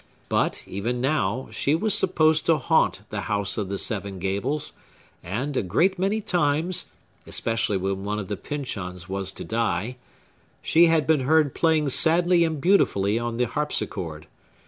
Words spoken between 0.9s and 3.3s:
now, she was supposed to haunt the